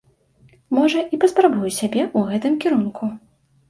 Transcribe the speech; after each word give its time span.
Можа, 0.77 1.03
і 1.13 1.21
паспрабую 1.25 1.69
сябе 1.79 2.01
ў 2.17 2.27
гэтым 2.35 2.53
кірунку. 2.67 3.17